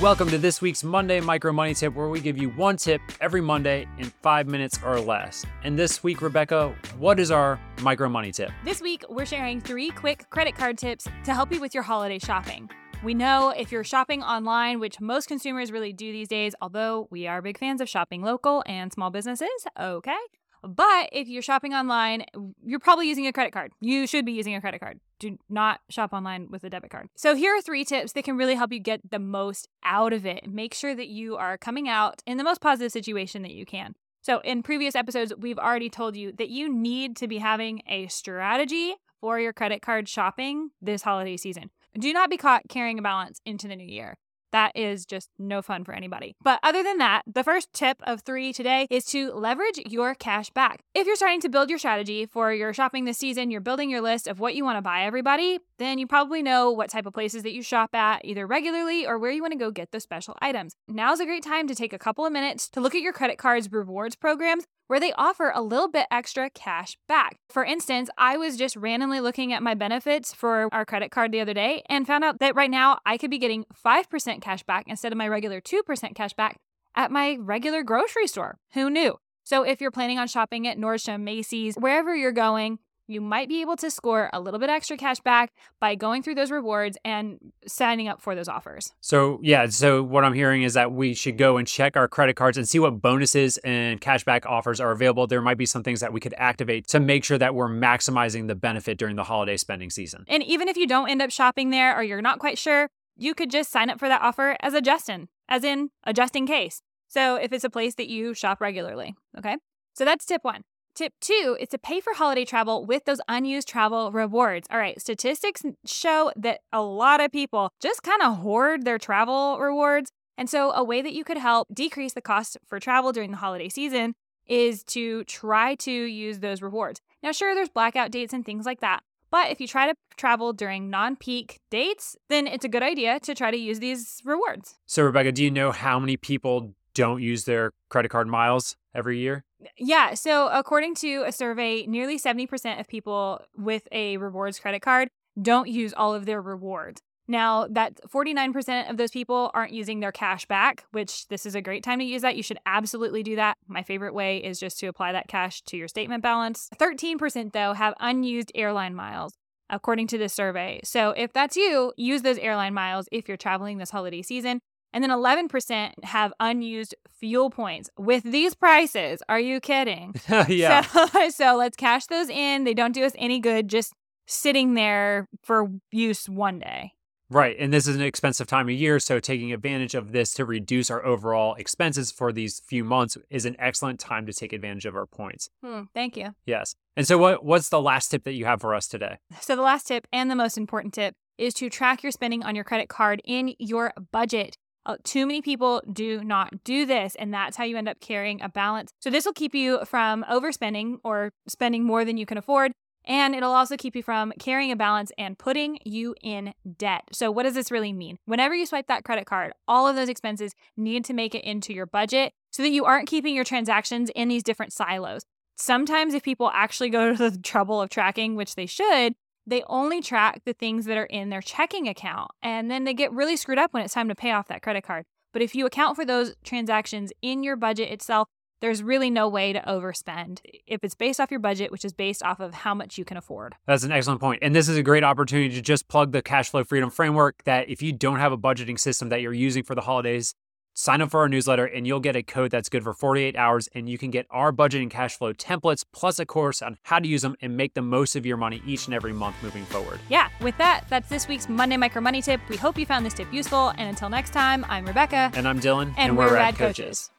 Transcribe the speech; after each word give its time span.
Welcome 0.00 0.28
to 0.30 0.38
this 0.38 0.60
week's 0.60 0.82
Monday 0.82 1.20
Micro 1.20 1.52
Money 1.52 1.72
Tip, 1.72 1.94
where 1.94 2.08
we 2.08 2.18
give 2.18 2.36
you 2.36 2.50
one 2.50 2.76
tip 2.76 3.00
every 3.20 3.40
Monday 3.40 3.86
in 3.96 4.06
five 4.06 4.48
minutes 4.48 4.80
or 4.84 4.98
less. 4.98 5.46
And 5.62 5.78
this 5.78 6.02
week, 6.02 6.20
Rebecca, 6.20 6.74
what 6.98 7.20
is 7.20 7.30
our 7.30 7.60
Micro 7.80 8.08
Money 8.08 8.32
Tip? 8.32 8.50
This 8.64 8.82
week, 8.82 9.04
we're 9.08 9.24
sharing 9.24 9.60
three 9.60 9.90
quick 9.90 10.28
credit 10.30 10.56
card 10.56 10.78
tips 10.78 11.06
to 11.24 11.32
help 11.32 11.52
you 11.52 11.60
with 11.60 11.74
your 11.74 11.84
holiday 11.84 12.18
shopping. 12.18 12.68
We 13.04 13.14
know 13.14 13.50
if 13.50 13.70
you're 13.70 13.84
shopping 13.84 14.24
online, 14.24 14.80
which 14.80 15.00
most 15.00 15.28
consumers 15.28 15.70
really 15.70 15.92
do 15.92 16.10
these 16.10 16.26
days, 16.26 16.56
although 16.60 17.06
we 17.12 17.28
are 17.28 17.40
big 17.40 17.56
fans 17.56 17.80
of 17.80 17.88
shopping 17.88 18.20
local 18.20 18.64
and 18.66 18.92
small 18.92 19.10
businesses, 19.10 19.48
okay? 19.78 20.18
But 20.66 21.10
if 21.12 21.28
you're 21.28 21.42
shopping 21.42 21.74
online, 21.74 22.24
you're 22.64 22.80
probably 22.80 23.08
using 23.08 23.26
a 23.26 23.32
credit 23.32 23.52
card. 23.52 23.72
You 23.80 24.06
should 24.06 24.24
be 24.24 24.32
using 24.32 24.54
a 24.54 24.60
credit 24.60 24.80
card. 24.80 25.00
Do 25.18 25.38
not 25.48 25.80
shop 25.90 26.12
online 26.12 26.48
with 26.50 26.64
a 26.64 26.70
debit 26.70 26.90
card. 26.90 27.08
So, 27.16 27.34
here 27.34 27.54
are 27.56 27.60
three 27.60 27.84
tips 27.84 28.12
that 28.12 28.24
can 28.24 28.36
really 28.36 28.54
help 28.54 28.72
you 28.72 28.80
get 28.80 29.10
the 29.10 29.18
most 29.18 29.68
out 29.84 30.12
of 30.12 30.26
it. 30.26 30.48
Make 30.48 30.74
sure 30.74 30.94
that 30.94 31.08
you 31.08 31.36
are 31.36 31.58
coming 31.58 31.88
out 31.88 32.22
in 32.26 32.36
the 32.36 32.44
most 32.44 32.60
positive 32.60 32.92
situation 32.92 33.42
that 33.42 33.52
you 33.52 33.66
can. 33.66 33.94
So, 34.22 34.40
in 34.40 34.62
previous 34.62 34.94
episodes, 34.94 35.32
we've 35.36 35.58
already 35.58 35.90
told 35.90 36.16
you 36.16 36.32
that 36.32 36.48
you 36.48 36.72
need 36.72 37.16
to 37.16 37.28
be 37.28 37.38
having 37.38 37.82
a 37.86 38.06
strategy 38.08 38.94
for 39.20 39.38
your 39.38 39.52
credit 39.52 39.82
card 39.82 40.08
shopping 40.08 40.70
this 40.80 41.02
holiday 41.02 41.36
season. 41.36 41.70
Do 41.98 42.12
not 42.12 42.30
be 42.30 42.36
caught 42.36 42.62
carrying 42.68 42.98
a 42.98 43.02
balance 43.02 43.40
into 43.44 43.68
the 43.68 43.76
new 43.76 43.86
year. 43.86 44.16
That 44.54 44.76
is 44.76 45.04
just 45.04 45.30
no 45.36 45.62
fun 45.62 45.82
for 45.82 45.92
anybody. 45.92 46.36
But 46.40 46.60
other 46.62 46.84
than 46.84 46.98
that, 46.98 47.22
the 47.26 47.42
first 47.42 47.72
tip 47.72 48.00
of 48.04 48.20
three 48.20 48.52
today 48.52 48.86
is 48.88 49.04
to 49.06 49.32
leverage 49.32 49.80
your 49.84 50.14
cash 50.14 50.48
back. 50.50 50.84
If 50.94 51.08
you're 51.08 51.16
starting 51.16 51.40
to 51.40 51.48
build 51.48 51.70
your 51.70 51.78
strategy 51.80 52.24
for 52.24 52.52
your 52.52 52.72
shopping 52.72 53.04
this 53.04 53.18
season, 53.18 53.50
you're 53.50 53.60
building 53.60 53.90
your 53.90 54.00
list 54.00 54.28
of 54.28 54.38
what 54.38 54.54
you 54.54 54.62
want 54.62 54.78
to 54.78 54.82
buy 54.82 55.06
everybody, 55.06 55.58
then 55.78 55.98
you 55.98 56.06
probably 56.06 56.40
know 56.40 56.70
what 56.70 56.88
type 56.88 57.04
of 57.04 57.12
places 57.12 57.42
that 57.42 57.52
you 57.52 57.64
shop 57.64 57.96
at, 57.96 58.24
either 58.24 58.46
regularly 58.46 59.04
or 59.04 59.18
where 59.18 59.32
you 59.32 59.42
want 59.42 59.54
to 59.54 59.58
go 59.58 59.72
get 59.72 59.90
those 59.90 60.04
special 60.04 60.36
items. 60.40 60.76
Now's 60.86 61.18
a 61.18 61.26
great 61.26 61.42
time 61.42 61.66
to 61.66 61.74
take 61.74 61.92
a 61.92 61.98
couple 61.98 62.24
of 62.24 62.32
minutes 62.32 62.68
to 62.68 62.80
look 62.80 62.94
at 62.94 63.02
your 63.02 63.12
credit 63.12 63.38
card's 63.38 63.72
rewards 63.72 64.14
programs 64.14 64.66
where 64.86 65.00
they 65.00 65.12
offer 65.14 65.52
a 65.54 65.62
little 65.62 65.88
bit 65.88 66.06
extra 66.10 66.50
cash 66.50 66.96
back. 67.08 67.38
For 67.48 67.64
instance, 67.64 68.10
I 68.18 68.36
was 68.36 68.56
just 68.56 68.76
randomly 68.76 69.20
looking 69.20 69.52
at 69.52 69.62
my 69.62 69.74
benefits 69.74 70.34
for 70.34 70.68
our 70.72 70.84
credit 70.84 71.10
card 71.10 71.32
the 71.32 71.40
other 71.40 71.54
day 71.54 71.82
and 71.88 72.06
found 72.06 72.24
out 72.24 72.40
that 72.40 72.54
right 72.54 72.70
now 72.70 72.98
I 73.06 73.16
could 73.18 73.30
be 73.30 73.38
getting 73.38 73.64
5% 73.84 74.40
cash 74.40 74.62
back 74.62 74.84
instead 74.86 75.12
of 75.12 75.18
my 75.18 75.28
regular 75.28 75.60
2% 75.60 76.14
cash 76.14 76.34
back 76.34 76.58
at 76.94 77.10
my 77.10 77.36
regular 77.40 77.82
grocery 77.82 78.26
store. 78.26 78.58
Who 78.74 78.90
knew? 78.90 79.18
So 79.42 79.62
if 79.62 79.80
you're 79.80 79.90
planning 79.90 80.18
on 80.18 80.26
shopping 80.28 80.66
at 80.66 80.78
Nordstrom, 80.78 81.20
Macy's, 81.20 81.76
wherever 81.76 82.14
you're 82.16 82.32
going, 82.32 82.78
you 83.06 83.20
might 83.20 83.48
be 83.48 83.60
able 83.60 83.76
to 83.76 83.90
score 83.90 84.30
a 84.32 84.40
little 84.40 84.60
bit 84.60 84.70
extra 84.70 84.96
cash 84.96 85.20
back 85.20 85.52
by 85.80 85.94
going 85.94 86.22
through 86.22 86.34
those 86.34 86.50
rewards 86.50 86.96
and 87.04 87.38
signing 87.66 88.08
up 88.08 88.20
for 88.20 88.34
those 88.34 88.48
offers. 88.48 88.92
So, 89.00 89.40
yeah, 89.42 89.66
so 89.66 90.02
what 90.02 90.24
I'm 90.24 90.32
hearing 90.32 90.62
is 90.62 90.74
that 90.74 90.92
we 90.92 91.14
should 91.14 91.38
go 91.38 91.56
and 91.56 91.66
check 91.66 91.96
our 91.96 92.08
credit 92.08 92.34
cards 92.34 92.56
and 92.56 92.68
see 92.68 92.78
what 92.78 93.00
bonuses 93.02 93.58
and 93.58 94.00
cashback 94.00 94.46
offers 94.46 94.80
are 94.80 94.92
available. 94.92 95.26
There 95.26 95.42
might 95.42 95.58
be 95.58 95.66
some 95.66 95.82
things 95.82 96.00
that 96.00 96.12
we 96.12 96.20
could 96.20 96.34
activate 96.38 96.88
to 96.88 97.00
make 97.00 97.24
sure 97.24 97.38
that 97.38 97.54
we're 97.54 97.68
maximizing 97.68 98.48
the 98.48 98.54
benefit 98.54 98.98
during 98.98 99.16
the 99.16 99.24
holiday 99.24 99.56
spending 99.56 99.90
season. 99.90 100.24
And 100.28 100.42
even 100.42 100.68
if 100.68 100.76
you 100.76 100.86
don't 100.86 101.08
end 101.08 101.22
up 101.22 101.30
shopping 101.30 101.70
there 101.70 101.96
or 101.96 102.02
you're 102.02 102.22
not 102.22 102.38
quite 102.38 102.58
sure, 102.58 102.88
you 103.16 103.34
could 103.34 103.50
just 103.50 103.70
sign 103.70 103.90
up 103.90 103.98
for 103.98 104.08
that 104.08 104.22
offer 104.22 104.56
as 104.60 104.74
a 104.74 104.80
Justin, 104.80 105.28
as 105.48 105.62
in 105.62 105.90
a 106.04 106.12
just 106.12 106.34
in 106.34 106.46
case. 106.46 106.82
So, 107.06 107.36
if 107.36 107.52
it's 107.52 107.62
a 107.62 107.70
place 107.70 107.94
that 107.94 108.08
you 108.08 108.34
shop 108.34 108.60
regularly, 108.60 109.14
okay? 109.38 109.56
So, 109.92 110.04
that's 110.04 110.24
tip 110.24 110.42
one. 110.42 110.62
Tip 110.94 111.12
two 111.20 111.56
is 111.58 111.70
to 111.70 111.78
pay 111.78 112.00
for 112.00 112.14
holiday 112.14 112.44
travel 112.44 112.84
with 112.84 113.04
those 113.04 113.20
unused 113.26 113.66
travel 113.66 114.12
rewards. 114.12 114.68
All 114.70 114.78
right, 114.78 115.00
statistics 115.00 115.64
show 115.84 116.30
that 116.36 116.60
a 116.72 116.82
lot 116.82 117.20
of 117.20 117.32
people 117.32 117.70
just 117.80 118.04
kind 118.04 118.22
of 118.22 118.36
hoard 118.36 118.84
their 118.84 118.98
travel 118.98 119.58
rewards. 119.58 120.12
And 120.38 120.48
so, 120.48 120.70
a 120.70 120.84
way 120.84 121.02
that 121.02 121.12
you 121.12 121.24
could 121.24 121.36
help 121.36 121.66
decrease 121.74 122.12
the 122.12 122.20
cost 122.20 122.58
for 122.64 122.78
travel 122.78 123.10
during 123.10 123.32
the 123.32 123.38
holiday 123.38 123.68
season 123.68 124.14
is 124.46 124.84
to 124.84 125.24
try 125.24 125.74
to 125.76 125.90
use 125.90 126.38
those 126.38 126.62
rewards. 126.62 127.00
Now, 127.24 127.32
sure, 127.32 127.56
there's 127.56 127.68
blackout 127.68 128.12
dates 128.12 128.32
and 128.32 128.46
things 128.46 128.64
like 128.64 128.78
that. 128.78 129.02
But 129.32 129.50
if 129.50 129.60
you 129.60 129.66
try 129.66 129.88
to 129.88 129.96
travel 130.16 130.52
during 130.52 130.90
non 130.90 131.16
peak 131.16 131.58
dates, 131.70 132.16
then 132.28 132.46
it's 132.46 132.64
a 132.64 132.68
good 132.68 132.84
idea 132.84 133.18
to 133.20 133.34
try 133.34 133.50
to 133.50 133.56
use 133.56 133.80
these 133.80 134.22
rewards. 134.24 134.76
So, 134.86 135.02
Rebecca, 135.02 135.32
do 135.32 135.42
you 135.42 135.50
know 135.50 135.72
how 135.72 135.98
many 135.98 136.16
people 136.16 136.74
don't 136.94 137.20
use 137.20 137.44
their 137.44 137.72
credit 137.88 138.10
card 138.10 138.28
miles 138.28 138.76
every 138.94 139.18
year? 139.18 139.44
Yeah. 139.76 140.14
So, 140.14 140.48
according 140.48 140.94
to 140.96 141.24
a 141.26 141.32
survey, 141.32 141.86
nearly 141.86 142.18
70% 142.18 142.80
of 142.80 142.88
people 142.88 143.40
with 143.56 143.86
a 143.92 144.16
rewards 144.16 144.58
credit 144.58 144.82
card 144.82 145.08
don't 145.40 145.68
use 145.68 145.92
all 145.92 146.14
of 146.14 146.26
their 146.26 146.40
rewards. 146.40 147.00
Now, 147.26 147.66
that 147.70 148.00
49% 148.12 148.90
of 148.90 148.98
those 148.98 149.10
people 149.10 149.50
aren't 149.54 149.72
using 149.72 150.00
their 150.00 150.12
cash 150.12 150.44
back, 150.46 150.84
which 150.92 151.26
this 151.28 151.46
is 151.46 151.54
a 151.54 151.62
great 151.62 151.82
time 151.82 151.98
to 151.98 152.04
use 152.04 152.22
that. 152.22 152.36
You 152.36 152.42
should 152.42 152.58
absolutely 152.66 153.22
do 153.22 153.36
that. 153.36 153.56
My 153.66 153.82
favorite 153.82 154.14
way 154.14 154.38
is 154.38 154.60
just 154.60 154.78
to 154.80 154.86
apply 154.88 155.12
that 155.12 155.28
cash 155.28 155.62
to 155.62 155.76
your 155.76 155.88
statement 155.88 156.22
balance. 156.22 156.68
13%, 156.78 157.52
though, 157.52 157.72
have 157.72 157.94
unused 157.98 158.52
airline 158.54 158.94
miles, 158.94 159.32
according 159.70 160.06
to 160.08 160.18
this 160.18 160.34
survey. 160.34 160.80
So, 160.84 161.10
if 161.10 161.32
that's 161.32 161.56
you, 161.56 161.94
use 161.96 162.20
those 162.22 162.38
airline 162.38 162.74
miles 162.74 163.08
if 163.10 163.26
you're 163.26 163.38
traveling 163.38 163.78
this 163.78 163.90
holiday 163.90 164.20
season. 164.20 164.60
And 164.94 165.02
then 165.02 165.10
11% 165.10 166.04
have 166.04 166.32
unused 166.38 166.94
fuel 167.18 167.50
points. 167.50 167.90
With 167.98 168.22
these 168.22 168.54
prices, 168.54 169.20
are 169.28 169.40
you 169.40 169.60
kidding? 169.60 170.14
yeah. 170.48 170.82
So, 170.82 171.28
so 171.30 171.56
let's 171.56 171.76
cash 171.76 172.06
those 172.06 172.30
in. 172.30 172.62
They 172.62 172.74
don't 172.74 172.92
do 172.92 173.04
us 173.04 173.12
any 173.16 173.40
good 173.40 173.68
just 173.68 173.92
sitting 174.26 174.74
there 174.74 175.28
for 175.42 175.68
use 175.90 176.28
one 176.28 176.60
day. 176.60 176.92
Right. 177.30 177.56
And 177.58 177.72
this 177.72 177.88
is 177.88 177.96
an 177.96 178.02
expensive 178.02 178.46
time 178.46 178.68
of 178.68 178.74
year. 178.74 179.00
So 179.00 179.18
taking 179.18 179.52
advantage 179.52 179.96
of 179.96 180.12
this 180.12 180.32
to 180.34 180.44
reduce 180.44 180.90
our 180.90 181.04
overall 181.04 181.54
expenses 181.54 182.12
for 182.12 182.32
these 182.32 182.60
few 182.60 182.84
months 182.84 183.18
is 183.30 183.44
an 183.44 183.56
excellent 183.58 183.98
time 183.98 184.26
to 184.26 184.32
take 184.32 184.52
advantage 184.52 184.86
of 184.86 184.94
our 184.94 185.06
points. 185.06 185.50
Hmm, 185.64 185.82
thank 185.94 186.16
you. 186.16 186.34
Yes. 186.46 186.76
And 186.96 187.06
so 187.06 187.18
what 187.18 187.44
what's 187.44 187.70
the 187.70 187.80
last 187.80 188.08
tip 188.08 188.22
that 188.24 188.34
you 188.34 188.44
have 188.44 188.60
for 188.60 188.74
us 188.74 188.86
today? 188.86 189.16
So 189.40 189.56
the 189.56 189.62
last 189.62 189.88
tip 189.88 190.06
and 190.12 190.30
the 190.30 190.36
most 190.36 190.56
important 190.56 190.94
tip 190.94 191.16
is 191.38 191.54
to 191.54 191.68
track 191.68 192.02
your 192.02 192.12
spending 192.12 192.44
on 192.44 192.54
your 192.54 192.64
credit 192.64 192.88
card 192.88 193.20
in 193.24 193.54
your 193.58 193.92
budget. 194.12 194.56
Uh, 194.86 194.96
too 195.02 195.26
many 195.26 195.40
people 195.40 195.82
do 195.90 196.22
not 196.22 196.62
do 196.64 196.84
this, 196.84 197.14
and 197.16 197.32
that's 197.32 197.56
how 197.56 197.64
you 197.64 197.76
end 197.76 197.88
up 197.88 198.00
carrying 198.00 198.42
a 198.42 198.48
balance. 198.48 198.92
So, 199.00 199.10
this 199.10 199.24
will 199.24 199.32
keep 199.32 199.54
you 199.54 199.84
from 199.84 200.24
overspending 200.30 200.98
or 201.04 201.32
spending 201.48 201.84
more 201.84 202.04
than 202.04 202.16
you 202.16 202.26
can 202.26 202.38
afford. 202.38 202.72
And 203.06 203.34
it'll 203.34 203.52
also 203.52 203.76
keep 203.76 203.94
you 203.94 204.02
from 204.02 204.32
carrying 204.38 204.72
a 204.72 204.76
balance 204.76 205.12
and 205.18 205.38
putting 205.38 205.78
you 205.84 206.14
in 206.22 206.54
debt. 206.78 207.02
So, 207.12 207.30
what 207.30 207.42
does 207.42 207.54
this 207.54 207.70
really 207.70 207.92
mean? 207.92 208.18
Whenever 208.24 208.54
you 208.54 208.66
swipe 208.66 208.86
that 208.88 209.04
credit 209.04 209.26
card, 209.26 209.52
all 209.68 209.86
of 209.86 209.96
those 209.96 210.08
expenses 210.08 210.54
need 210.76 211.04
to 211.06 211.12
make 211.12 211.34
it 211.34 211.44
into 211.44 211.72
your 211.72 211.86
budget 211.86 212.32
so 212.50 212.62
that 212.62 212.70
you 212.70 212.84
aren't 212.84 213.08
keeping 213.08 213.34
your 213.34 213.44
transactions 213.44 214.10
in 214.14 214.28
these 214.28 214.42
different 214.42 214.72
silos. 214.72 215.22
Sometimes, 215.56 216.14
if 216.14 216.22
people 216.22 216.50
actually 216.52 216.90
go 216.90 217.14
to 217.14 217.30
the 217.30 217.38
trouble 217.38 217.80
of 217.80 217.90
tracking, 217.90 218.36
which 218.36 218.54
they 218.54 218.66
should, 218.66 219.14
they 219.46 219.62
only 219.68 220.00
track 220.00 220.42
the 220.44 220.52
things 220.52 220.86
that 220.86 220.96
are 220.96 221.04
in 221.04 221.28
their 221.28 221.42
checking 221.42 221.88
account. 221.88 222.30
And 222.42 222.70
then 222.70 222.84
they 222.84 222.94
get 222.94 223.12
really 223.12 223.36
screwed 223.36 223.58
up 223.58 223.72
when 223.72 223.82
it's 223.82 223.94
time 223.94 224.08
to 224.08 224.14
pay 224.14 224.32
off 224.32 224.48
that 224.48 224.62
credit 224.62 224.84
card. 224.84 225.04
But 225.32 225.42
if 225.42 225.54
you 225.54 225.66
account 225.66 225.96
for 225.96 226.04
those 226.04 226.34
transactions 226.44 227.12
in 227.20 227.42
your 227.42 227.56
budget 227.56 227.90
itself, 227.90 228.28
there's 228.60 228.82
really 228.82 229.10
no 229.10 229.28
way 229.28 229.52
to 229.52 229.60
overspend 229.60 230.38
if 230.66 230.82
it's 230.82 230.94
based 230.94 231.20
off 231.20 231.30
your 231.30 231.40
budget, 231.40 231.70
which 231.70 231.84
is 231.84 231.92
based 231.92 232.22
off 232.22 232.40
of 232.40 232.54
how 232.54 232.72
much 232.72 232.96
you 232.96 233.04
can 233.04 233.16
afford. 233.16 233.54
That's 233.66 233.84
an 233.84 233.92
excellent 233.92 234.20
point. 234.20 234.42
And 234.42 234.54
this 234.54 234.68
is 234.68 234.78
a 234.78 234.82
great 234.82 235.04
opportunity 235.04 235.54
to 235.54 235.60
just 235.60 235.86
plug 235.88 236.12
the 236.12 236.22
cash 236.22 236.48
flow 236.48 236.64
freedom 236.64 236.88
framework 236.88 237.42
that 237.44 237.68
if 237.68 237.82
you 237.82 237.92
don't 237.92 238.20
have 238.20 238.32
a 238.32 238.38
budgeting 238.38 238.78
system 238.78 239.10
that 239.10 239.20
you're 239.20 239.34
using 239.34 239.64
for 239.64 239.74
the 239.74 239.82
holidays, 239.82 240.34
sign 240.74 241.00
up 241.00 241.10
for 241.10 241.20
our 241.20 241.28
newsletter 241.28 241.64
and 241.64 241.86
you'll 241.86 242.00
get 242.00 242.16
a 242.16 242.22
code 242.22 242.50
that's 242.50 242.68
good 242.68 242.82
for 242.82 242.92
48 242.92 243.36
hours 243.36 243.68
and 243.74 243.88
you 243.88 243.96
can 243.96 244.10
get 244.10 244.26
our 244.30 244.52
budgeting 244.52 244.90
cash 244.90 245.16
flow 245.16 245.32
templates 245.32 245.84
plus 245.92 246.18
a 246.18 246.26
course 246.26 246.60
on 246.60 246.76
how 246.82 246.98
to 246.98 247.08
use 247.08 247.22
them 247.22 247.36
and 247.40 247.56
make 247.56 247.74
the 247.74 247.82
most 247.82 248.16
of 248.16 248.26
your 248.26 248.36
money 248.36 248.60
each 248.66 248.86
and 248.86 248.94
every 248.94 249.12
month 249.12 249.36
moving 249.42 249.64
forward. 249.64 250.00
Yeah, 250.08 250.28
with 250.40 250.58
that, 250.58 250.84
that's 250.90 251.08
this 251.08 251.28
week's 251.28 251.48
Monday 251.48 251.76
Micro 251.76 252.02
Money 252.02 252.20
Tip. 252.20 252.40
We 252.48 252.56
hope 252.56 252.76
you 252.76 252.86
found 252.86 253.06
this 253.06 253.14
tip 253.14 253.32
useful 253.32 253.68
and 253.70 253.88
until 253.88 254.08
next 254.08 254.32
time, 254.32 254.66
I'm 254.68 254.84
Rebecca 254.84 255.30
and 255.34 255.46
I'm 255.48 255.60
Dylan 255.60 255.88
and, 255.88 255.98
and 255.98 256.18
we're, 256.18 256.26
we're 256.26 256.34
Rad, 256.34 256.42
Rad 256.42 256.56
coaches. 256.56 256.84
coaches. 256.84 257.10